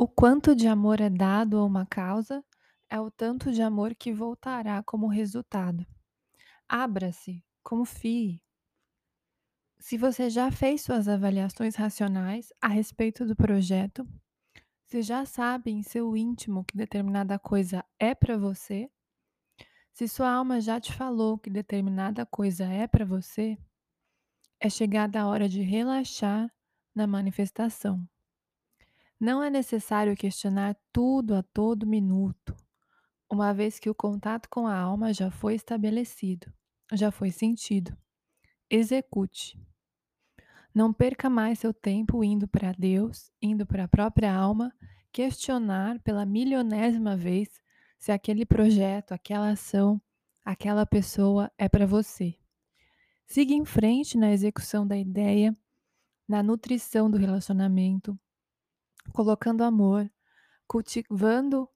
O 0.00 0.06
quanto 0.06 0.54
de 0.54 0.68
amor 0.68 1.00
é 1.00 1.10
dado 1.10 1.58
a 1.58 1.64
uma 1.64 1.84
causa 1.84 2.44
é 2.88 3.00
o 3.00 3.10
tanto 3.10 3.50
de 3.50 3.60
amor 3.60 3.96
que 3.96 4.12
voltará 4.12 4.80
como 4.80 5.08
resultado. 5.08 5.84
Abra-se, 6.68 7.44
confie. 7.64 8.40
Se 9.76 9.98
você 9.98 10.30
já 10.30 10.52
fez 10.52 10.82
suas 10.82 11.08
avaliações 11.08 11.74
racionais 11.74 12.52
a 12.62 12.68
respeito 12.68 13.26
do 13.26 13.34
projeto, 13.34 14.06
se 14.86 15.02
já 15.02 15.26
sabe 15.26 15.72
em 15.72 15.82
seu 15.82 16.16
íntimo 16.16 16.64
que 16.64 16.76
determinada 16.76 17.36
coisa 17.36 17.84
é 17.98 18.14
para 18.14 18.38
você, 18.38 18.88
se 19.92 20.06
sua 20.06 20.30
alma 20.30 20.60
já 20.60 20.80
te 20.80 20.92
falou 20.92 21.36
que 21.36 21.50
determinada 21.50 22.24
coisa 22.24 22.66
é 22.66 22.86
para 22.86 23.04
você, 23.04 23.58
é 24.60 24.70
chegada 24.70 25.20
a 25.20 25.26
hora 25.26 25.48
de 25.48 25.60
relaxar 25.60 26.48
na 26.94 27.04
manifestação. 27.04 28.08
Não 29.20 29.42
é 29.42 29.50
necessário 29.50 30.16
questionar 30.16 30.76
tudo 30.92 31.34
a 31.34 31.42
todo 31.42 31.86
minuto, 31.86 32.54
uma 33.28 33.52
vez 33.52 33.78
que 33.78 33.90
o 33.90 33.94
contato 33.94 34.48
com 34.48 34.66
a 34.66 34.78
alma 34.78 35.12
já 35.12 35.30
foi 35.30 35.54
estabelecido, 35.54 36.52
já 36.92 37.10
foi 37.10 37.30
sentido. 37.32 37.96
Execute. 38.70 39.60
Não 40.72 40.92
perca 40.92 41.28
mais 41.28 41.58
seu 41.58 41.74
tempo 41.74 42.22
indo 42.22 42.46
para 42.46 42.72
Deus, 42.72 43.32
indo 43.42 43.66
para 43.66 43.84
a 43.84 43.88
própria 43.88 44.32
alma, 44.32 44.72
questionar 45.10 45.98
pela 46.00 46.24
milionésima 46.24 47.16
vez 47.16 47.48
se 47.98 48.12
aquele 48.12 48.46
projeto, 48.46 49.12
aquela 49.12 49.50
ação, 49.50 50.00
aquela 50.44 50.86
pessoa 50.86 51.50
é 51.58 51.68
para 51.68 51.86
você. 51.86 52.38
Siga 53.26 53.52
em 53.52 53.64
frente 53.64 54.16
na 54.16 54.30
execução 54.30 54.86
da 54.86 54.96
ideia, 54.96 55.56
na 56.26 56.42
nutrição 56.42 57.10
do 57.10 57.18
relacionamento, 57.18 58.18
colocando 59.12 59.62
amor, 59.62 60.10
cultivando 60.66 61.68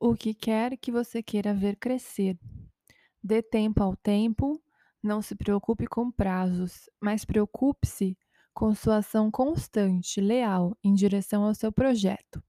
o 0.00 0.14
que 0.14 0.34
quer 0.34 0.76
que 0.76 0.90
você 0.90 1.22
queira 1.22 1.54
ver 1.54 1.76
crescer. 1.76 2.38
Dê 3.22 3.42
tempo 3.42 3.82
ao 3.82 3.96
tempo, 3.96 4.60
não 5.02 5.22
se 5.22 5.34
preocupe 5.34 5.86
com 5.86 6.10
prazos, 6.10 6.88
mas 7.00 7.24
preocupe-se 7.24 8.16
com 8.54 8.74
sua 8.74 8.98
ação 8.98 9.30
constante, 9.30 10.20
leal, 10.20 10.76
em 10.82 10.92
direção 10.94 11.44
ao 11.44 11.54
seu 11.54 11.72
projeto. 11.72 12.42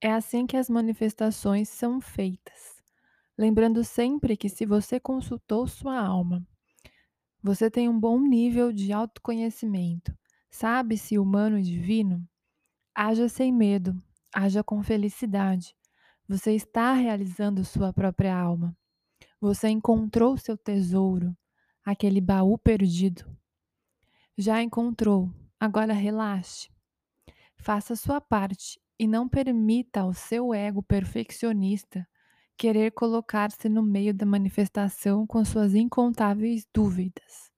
É 0.00 0.10
assim 0.12 0.46
que 0.46 0.56
as 0.56 0.68
manifestações 0.68 1.68
são 1.68 2.00
feitas. 2.00 2.82
Lembrando 3.36 3.82
sempre 3.84 4.36
que, 4.36 4.48
se 4.48 4.66
você 4.66 4.98
consultou 5.00 5.66
sua 5.66 5.98
alma, 5.98 6.46
você 7.42 7.70
tem 7.70 7.88
um 7.88 7.98
bom 7.98 8.20
nível 8.20 8.72
de 8.72 8.92
autoconhecimento, 8.92 10.14
sabe-se 10.50 11.18
humano 11.18 11.58
e 11.58 11.62
divino, 11.62 12.26
Haja 12.94 13.28
sem 13.28 13.52
medo, 13.52 13.96
haja 14.34 14.64
com 14.64 14.82
felicidade. 14.82 15.76
Você 16.28 16.52
está 16.54 16.92
realizando 16.92 17.64
sua 17.64 17.92
própria 17.92 18.36
alma. 18.36 18.76
Você 19.40 19.68
encontrou 19.68 20.36
seu 20.36 20.56
tesouro, 20.56 21.36
aquele 21.84 22.20
baú 22.20 22.58
perdido. 22.58 23.24
Já 24.36 24.60
encontrou, 24.60 25.32
agora 25.58 25.92
relaxe. 25.92 26.68
Faça 27.56 27.94
sua 27.94 28.20
parte 28.20 28.80
e 28.98 29.06
não 29.06 29.28
permita 29.28 30.00
ao 30.00 30.12
seu 30.12 30.52
ego 30.52 30.82
perfeccionista 30.82 32.06
querer 32.56 32.90
colocar-se 32.90 33.68
no 33.68 33.82
meio 33.82 34.12
da 34.12 34.26
manifestação 34.26 35.26
com 35.26 35.44
suas 35.44 35.74
incontáveis 35.74 36.66
dúvidas. 36.74 37.50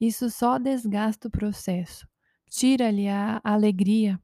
Isso 0.00 0.30
só 0.30 0.56
desgasta 0.56 1.28
o 1.28 1.30
processo 1.30 2.09
tira-lhe 2.50 3.08
a 3.08 3.40
alegria 3.44 4.20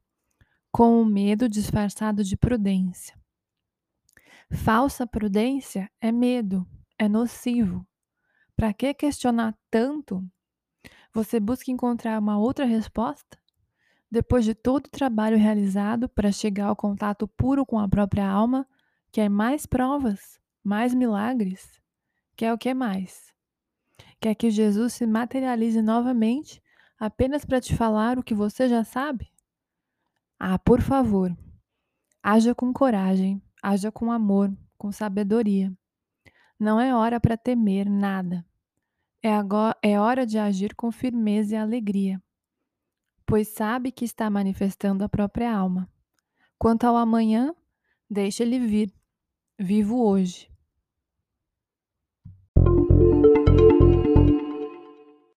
com 0.69 1.01
o 1.01 1.05
medo 1.05 1.47
disfarçado 1.47 2.23
de 2.23 2.35
prudência. 2.35 3.17
Falsa 4.51 5.07
prudência 5.07 5.89
é 5.99 6.11
medo, 6.11 6.67
é 6.99 7.07
nocivo. 7.07 7.87
Para 8.55 8.73
que 8.73 8.93
questionar 8.93 9.57
tanto? 9.71 10.23
Você 11.13 11.39
busca 11.39 11.71
encontrar 11.71 12.19
uma 12.19 12.37
outra 12.37 12.65
resposta? 12.65 13.39
Depois 14.11 14.45
de 14.45 14.53
todo 14.53 14.85
o 14.85 14.91
trabalho 14.91 15.37
realizado 15.37 16.07
para 16.07 16.31
chegar 16.31 16.67
ao 16.67 16.75
contato 16.75 17.27
puro 17.27 17.65
com 17.65 17.79
a 17.79 17.87
própria 17.87 18.27
alma, 18.27 18.67
quer 19.11 19.29
mais 19.29 19.65
provas, 19.65 20.39
mais 20.63 20.93
milagres? 20.93 21.81
Quer 22.35 22.53
o 22.53 22.57
que 22.57 22.73
mais? 22.73 23.33
Quer 24.19 24.35
que 24.35 24.49
Jesus 24.49 24.93
se 24.93 25.05
materialize 25.05 25.81
novamente 25.81 26.61
apenas 26.99 27.45
para 27.45 27.61
te 27.61 27.75
falar 27.75 28.17
o 28.17 28.23
que 28.23 28.33
você 28.33 28.67
já 28.67 28.83
sabe? 28.83 29.31
Ah, 30.39 30.57
por 30.59 30.81
favor, 30.81 31.35
haja 32.21 32.53
com 32.53 32.71
coragem, 32.71 33.41
haja 33.61 33.91
com 33.91 34.11
amor, 34.11 34.55
com 34.77 34.91
sabedoria. 34.91 35.71
Não 36.59 36.79
é 36.79 36.93
hora 36.95 37.19
para 37.19 37.37
temer 37.37 37.89
nada. 37.89 38.45
É, 39.21 39.33
agora, 39.33 39.75
é 39.81 39.99
hora 39.99 40.25
de 40.25 40.37
agir 40.37 40.75
com 40.75 40.91
firmeza 40.91 41.55
e 41.55 41.57
alegria, 41.57 42.21
pois 43.25 43.49
sabe 43.49 43.91
que 43.91 44.05
está 44.05 44.29
manifestando 44.29 45.03
a 45.03 45.09
própria 45.09 45.53
alma. 45.53 45.89
Quanto 46.57 46.85
ao 46.85 46.95
amanhã, 46.95 47.53
deixe 48.09 48.43
ele 48.43 48.59
vir. 48.59 48.93
Vivo 49.59 50.03
hoje. 50.03 50.49